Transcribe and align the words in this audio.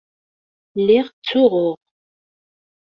Lliɣ 0.79 1.07
ttsuɣuɣ. 1.11 1.77